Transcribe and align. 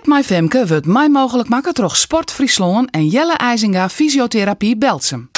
Fit 0.00 0.08
My 0.08 0.22
Femke 0.22 0.66
wordt 0.66 0.86
mij 0.86 1.08
mogelijk 1.08 1.48
maken 1.48 1.74
door 1.74 1.96
Sport 1.96 2.30
Friesland 2.32 2.90
en 2.90 3.06
Jelle 3.06 3.36
IJzinga 3.36 3.88
Fysiotherapie 3.88 4.76
Belsum. 4.76 5.30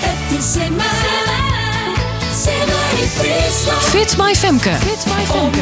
Het 0.00 0.38
is 0.38 0.56
in. 0.56 0.72
Fit 3.78 4.16
My 4.16 4.34
Femke. 4.34 4.70
Fit 4.70 5.06
My 5.06 5.24
Femke. 5.24 5.60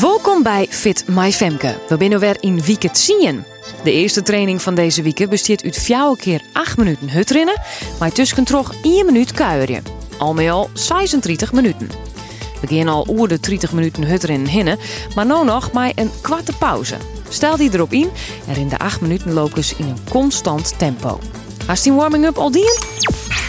Welkom 0.00 0.42
bij 0.42 0.66
Fit 0.70 1.04
My 1.08 1.32
Femke. 1.32 1.78
We 1.88 1.96
binnen 1.96 2.20
weer 2.20 2.36
in 2.40 2.60
week 2.60 2.82
het 2.82 2.98
zien. 2.98 3.44
De 3.84 3.92
eerste 3.92 4.22
training 4.22 4.62
van 4.62 4.74
deze 4.74 5.02
week 5.02 5.28
bestaat 5.28 5.64
uit 5.64 5.76
vier 5.78 6.16
keer 6.16 6.42
8 6.52 6.76
minuten 6.76 7.10
hutrennen, 7.10 7.60
maar 7.98 8.12
tussen 8.12 8.44
toch 8.44 8.74
1 8.82 9.06
minuut 9.06 9.32
kuieren. 9.32 9.82
Al 10.18 10.34
met 10.34 10.50
al 10.50 10.70
36 10.72 11.52
minuten. 11.52 11.88
We 12.60 12.76
gaan 12.76 12.88
al 12.88 13.06
oer 13.10 13.28
de 13.28 13.40
30 13.40 13.72
minuten 13.72 14.04
hutrennen 14.04 14.48
hinnen, 14.48 14.78
maar 15.14 15.26
nu 15.26 15.44
nog 15.44 15.72
maar 15.72 15.92
een 15.94 16.10
kwarte 16.20 16.52
pauze. 16.52 16.96
Stel 17.28 17.56
die 17.56 17.70
erop 17.72 17.92
in, 17.92 18.10
er 18.48 18.58
in 18.58 18.68
de 18.68 18.78
8 18.78 19.00
minuten 19.00 19.32
locus 19.32 19.74
in 19.74 19.84
een 19.86 19.98
constant 20.10 20.78
tempo. 20.78 21.18
Als 21.66 21.82
die 21.82 21.92
warming-up 21.92 22.38
al 22.38 22.50
dien? 22.50 22.78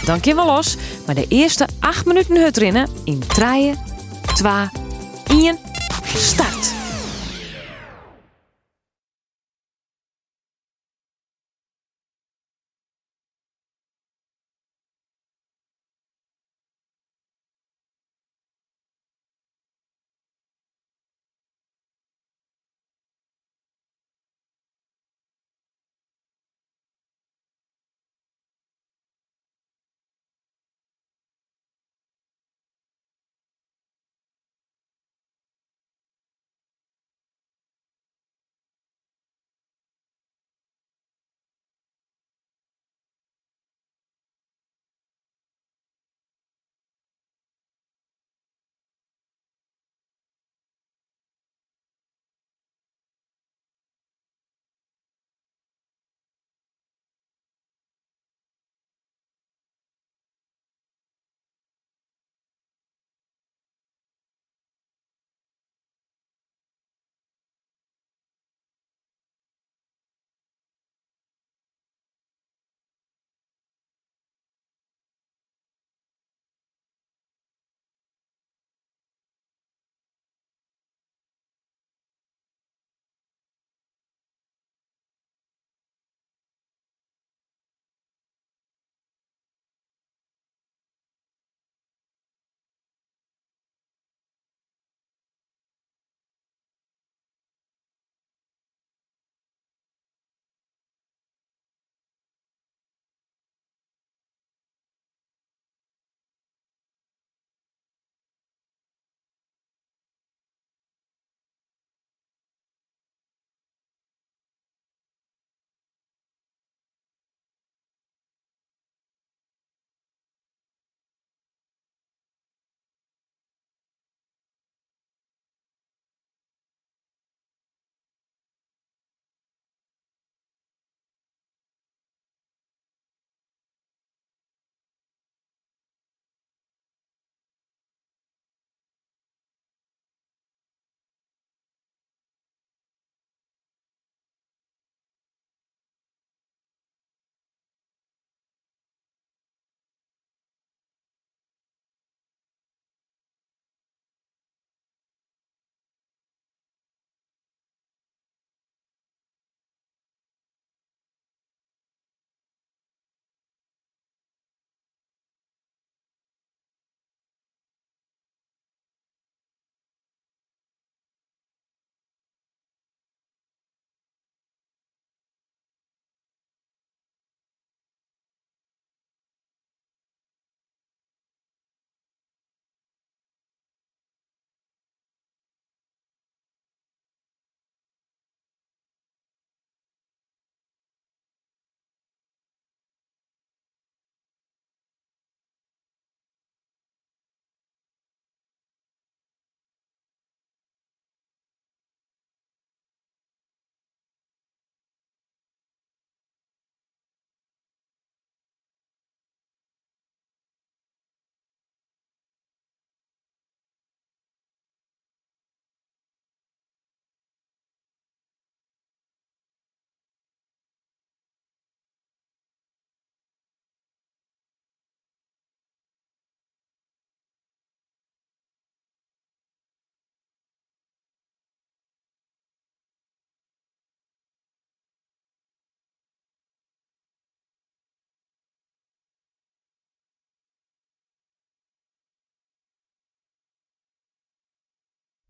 Dan 0.06 0.20
kun 0.20 0.36
we 0.36 0.46
los, 0.46 0.78
maar 1.06 1.16
de 1.16 1.26
eerste 1.28 1.68
8 1.80 2.06
minuten 2.06 2.38
hutrennen 2.38 2.90
in 3.04 3.24
3, 3.28 3.74
2, 4.34 4.70
1, 5.28 5.58
start! 6.16 6.74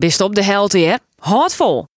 Bist 0.01 0.21
op 0.21 0.35
de 0.35 0.43
helte, 0.43 0.77
hè? 0.77 0.95
Hard 1.19 1.55
vol. 1.55 1.90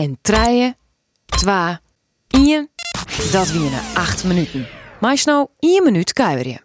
en 0.00 0.18
treien, 0.20 0.76
twa, 1.26 1.80
ien. 2.28 2.70
Dat 3.32 3.50
wienen 3.50 3.80
acht 3.94 4.24
minuten. 4.24 4.66
Maar 5.00 5.22
nou 5.24 5.48
1 5.58 5.84
minuut 5.84 6.12
kuieren. 6.12 6.60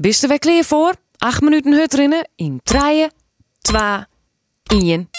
Bist 0.00 0.22
er 0.22 0.28
weer 0.28 0.38
klaar 0.38 0.64
voor? 0.64 0.94
8 1.16 1.40
minuten 1.40 1.72
hut 1.72 1.94
rinnen 1.94 2.28
in 2.36 2.60
3, 2.62 3.08
2, 3.60 3.80
1 4.66 5.10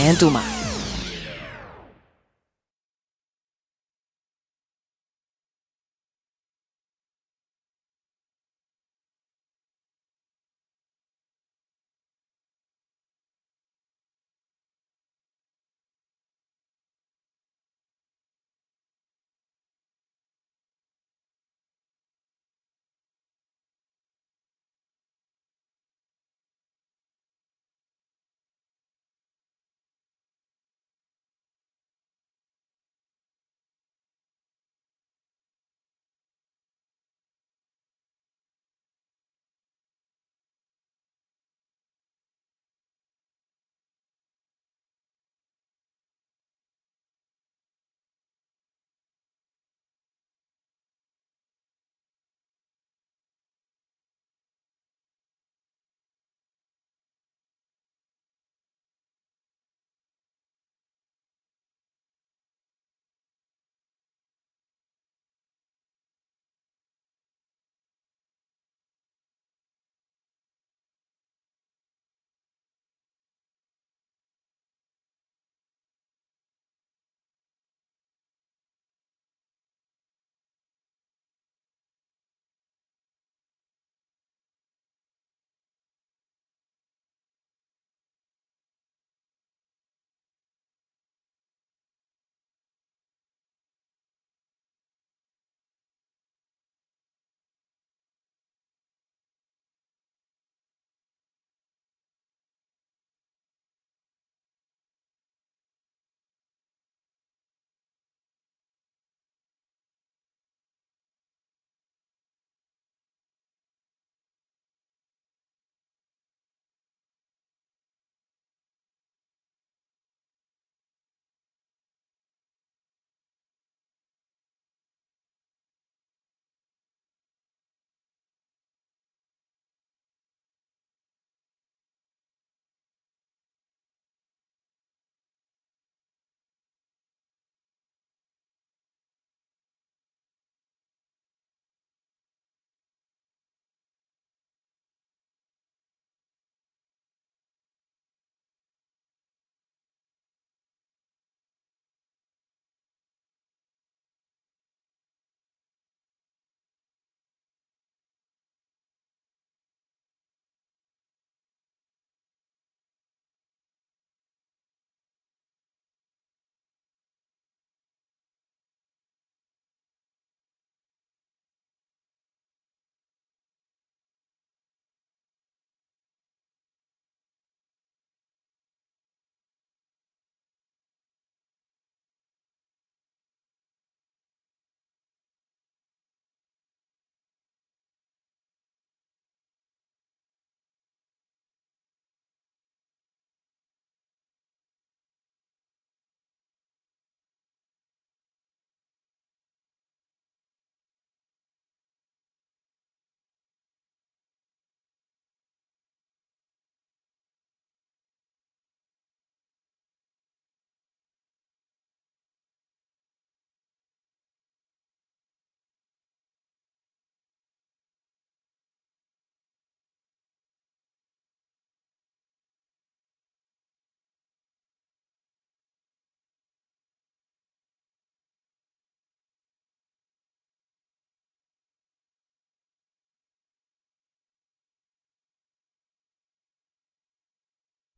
en 0.00 0.18
doe 0.18 0.30
maar. 0.30 0.59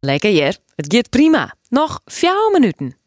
Lekker 0.05 0.31
hier, 0.31 0.59
het 0.75 0.95
gaat 0.95 1.11
prima. 1.11 1.55
Nog 1.69 2.01
4 2.05 2.51
minuten. 2.53 3.02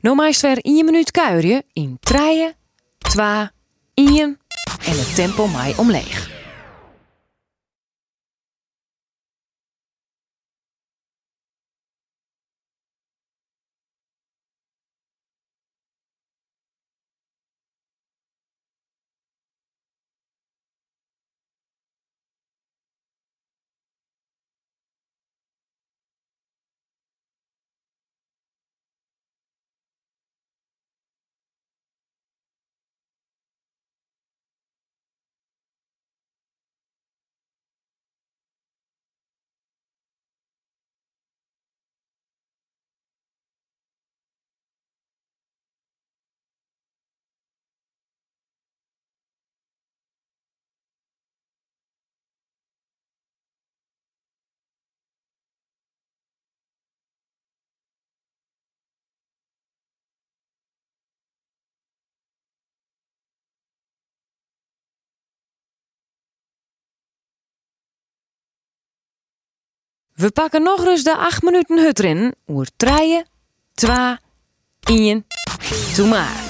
Nou 0.00 0.16
meest 0.16 0.40
weer 0.40 0.58
1 0.58 0.84
minuut 0.84 1.10
kuierje 1.10 1.64
in 1.72 1.96
3, 2.00 2.52
2, 2.98 3.48
1 3.94 4.38
en 4.84 4.98
het 4.98 5.14
tempo 5.14 5.46
mij 5.46 5.74
omleeg. 5.76 6.29
We 70.20 70.30
pakken 70.30 70.62
nog 70.62 70.84
eens 70.84 71.02
de 71.02 71.16
8 71.16 71.42
minuten 71.42 71.78
hut 71.78 71.98
erin. 71.98 72.34
Oer 72.48 72.66
3, 72.76 73.22
2, 73.74 74.16
1. 74.80 75.26
Doe 75.96 76.06
maar. 76.06 76.49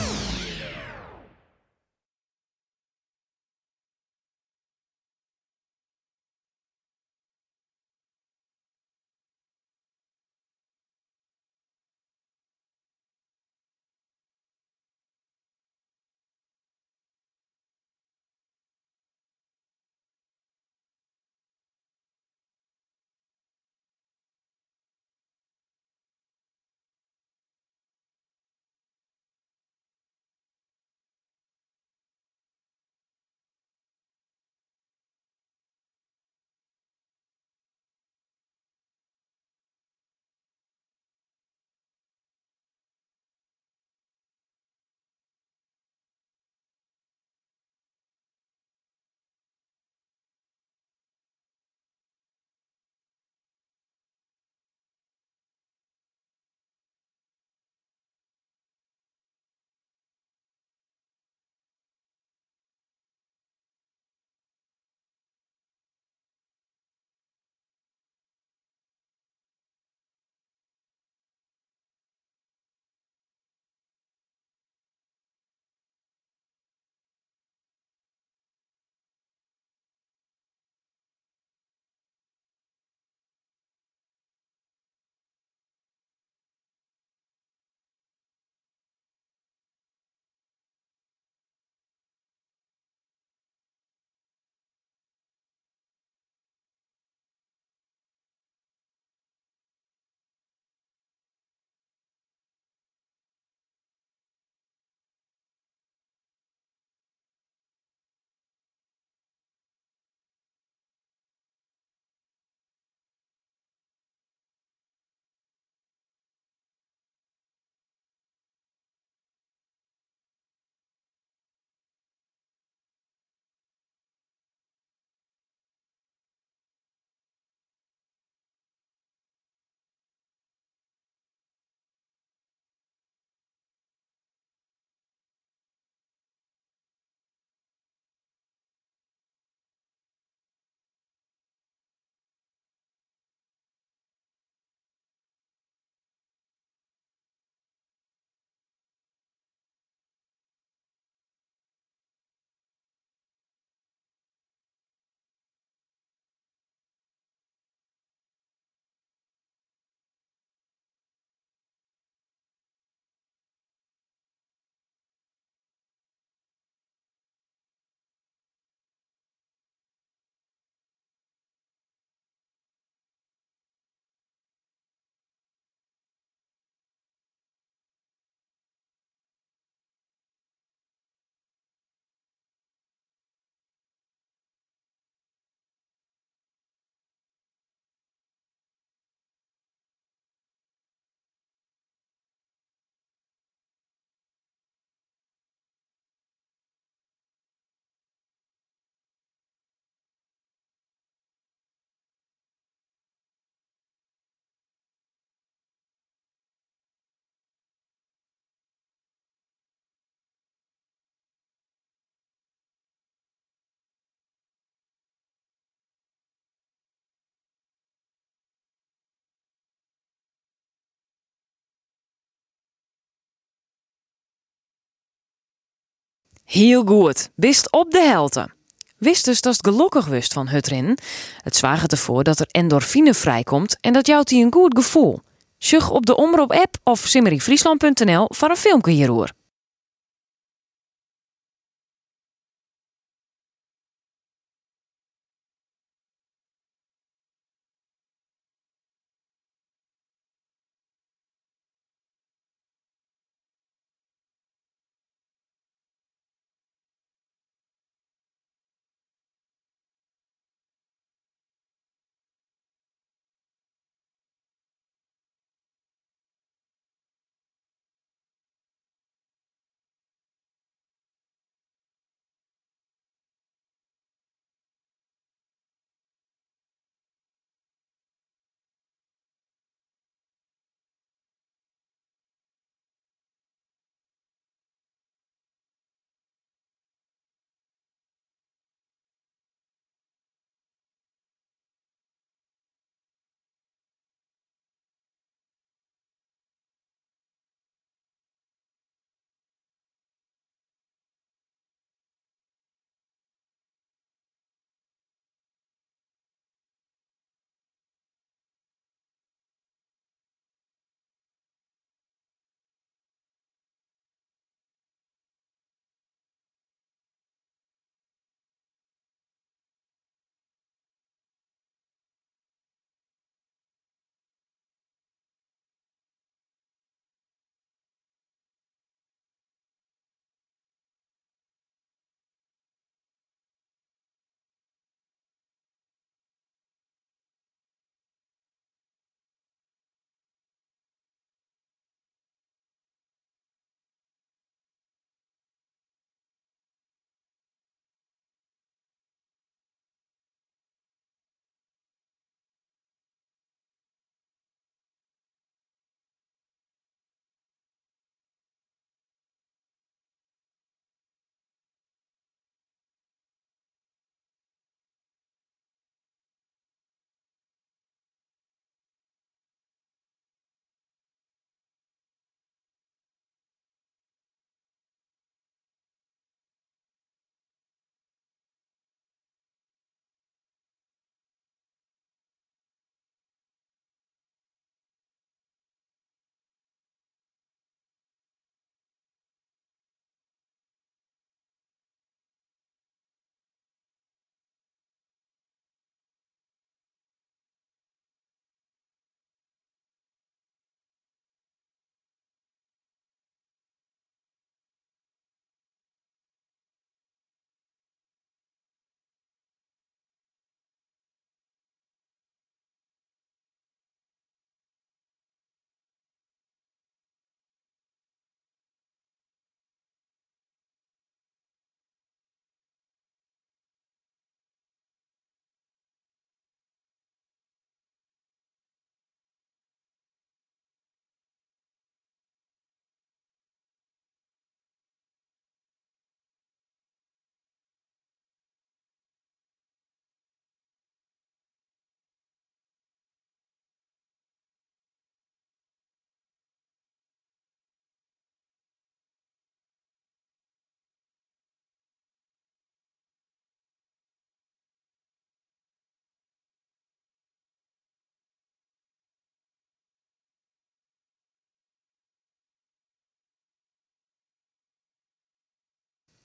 Heel 226.51 226.85
goed, 226.85 227.31
bist 227.35 227.73
op 227.73 227.91
de 227.91 228.01
helte. 228.01 228.51
Wist 228.99 229.25
dus 229.25 229.41
dat 229.41 229.57
het 229.57 229.67
gelukkig 229.67 230.07
wist 230.07 230.33
van 230.33 230.49
Hutrin. 230.49 230.99
Het 231.43 231.57
zwaagt 231.57 231.93
ervoor 231.93 232.25
dat 232.25 232.41
er 232.41 232.47
endorfine 232.51 233.15
vrijkomt 233.15 233.77
en 233.81 233.93
dat 233.93 234.07
jouwt 234.07 234.29
die 234.29 234.45
een 234.45 234.53
goed 234.53 234.77
gevoel. 234.77 235.21
Zug 235.59 235.91
op 235.91 236.07
de 236.07 236.17
Omroep 236.17 236.53
app 236.53 236.77
of 236.85 236.99
simmeryfriesland.nl 236.99 238.27
voor 238.29 238.51
een 238.51 238.57
filmpje 238.57 238.93
hierover. 238.93 239.33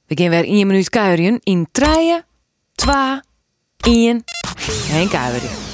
We 0.07 0.17
gaan 0.17 0.29
weer 0.29 0.43
1 0.43 0.67
minuut 0.67 0.89
kuieren 0.89 1.39
in 1.43 1.67
3, 1.71 2.21
2, 2.75 2.93
1 3.81 4.23
en 4.91 5.09
kuieren. 5.09 5.64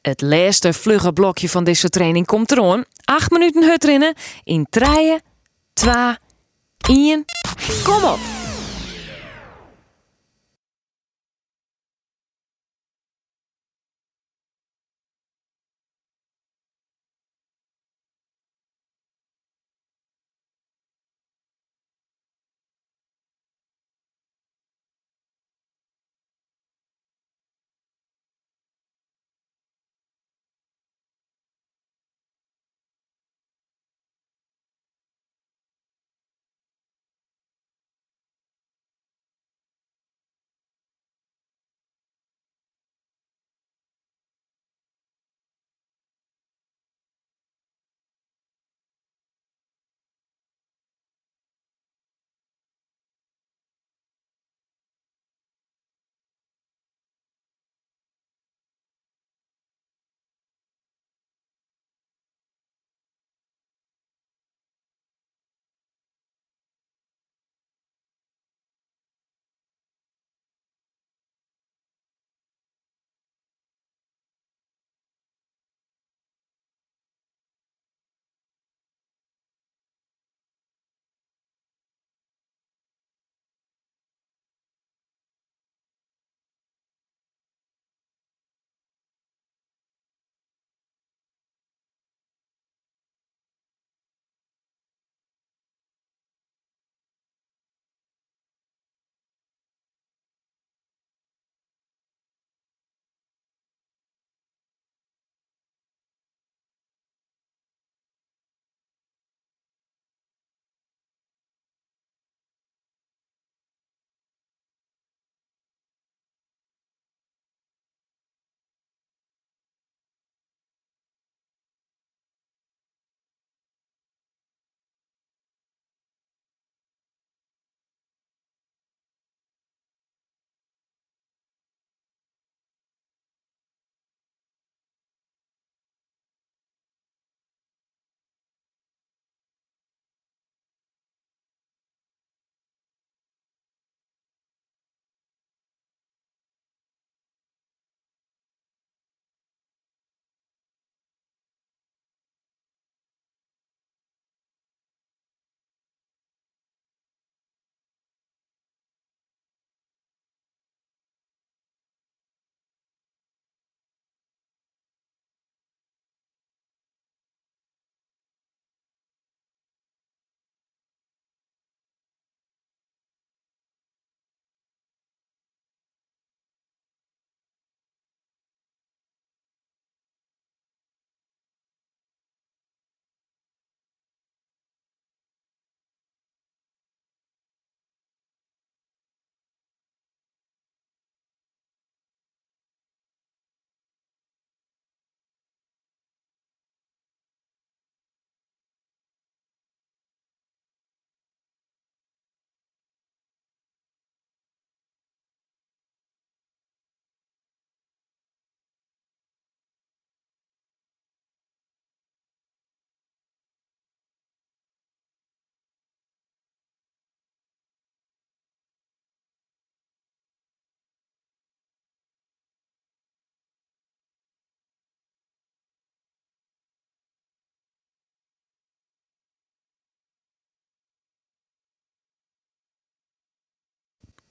Het 0.00 0.20
laatste 0.20 0.72
vlugge 0.72 1.12
blokje 1.12 1.48
van 1.48 1.64
deze 1.64 1.88
training 1.88 2.26
komt 2.26 2.52
eraan. 2.52 2.84
8 3.04 3.30
minuten 3.30 3.64
hut 3.64 3.84
rennen 3.84 4.14
in 4.44 4.66
3, 4.70 5.20
2, 5.72 5.92
1. 6.88 7.24
Kom 7.84 8.04
op! 8.04 8.37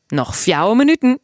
Nog 0.07 0.37
vier 0.37 0.75
minuten. 0.75 1.19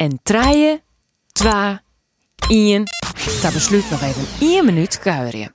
En 0.00 0.20
traaien, 0.22 0.82
twa, 1.32 1.82
ien. 2.48 2.84
Daar 3.42 3.52
besluit 3.52 3.90
nog 3.90 4.02
even 4.02 4.26
één 4.40 4.64
minuut 4.64 4.98
kuieren. 4.98 5.54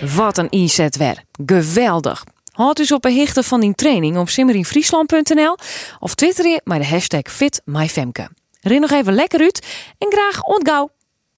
Wat 0.00 0.38
een 0.38 0.50
inzet 0.50 0.96
weer. 0.96 1.22
Geweldig. 1.46 2.24
Houd 2.52 2.76
dus 2.76 2.92
op 2.92 3.04
een 3.04 3.12
hichte 3.12 3.42
van 3.42 3.60
die 3.60 3.74
training 3.74 4.18
op 4.18 4.28
simmerinfriesland.nl 4.28 5.56
of 5.98 6.14
twitter 6.14 6.46
je 6.46 6.60
met 6.64 6.80
de 6.80 6.86
hashtag 6.86 7.22
FitMyFemke. 7.22 8.28
Ren 8.60 8.80
nog 8.80 8.90
even 8.90 9.12
lekker 9.12 9.40
uit 9.40 9.66
en 9.98 10.12
graag 10.12 10.42
ontgauw. 10.42 10.90